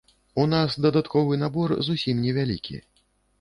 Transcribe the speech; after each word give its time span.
У 0.43 0.45
нас 0.53 0.77
дадатковы 0.85 1.37
набор 1.43 1.75
зусім 1.89 2.25
невялікі. 2.25 2.81